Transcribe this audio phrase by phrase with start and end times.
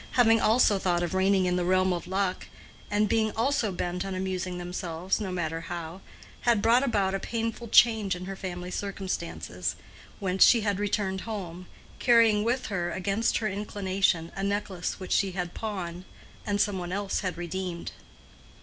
[0.13, 2.47] having also thought of reigning in the realm of luck,
[2.89, 6.01] and being also bent on amusing themselves, no matter how,
[6.41, 9.75] had brought about a painful change in her family circumstances;
[10.17, 15.53] whence she had returned home—carrying with her, against her inclination, a necklace which she had
[15.53, 16.03] pawned
[16.47, 17.91] and some one else had redeemed.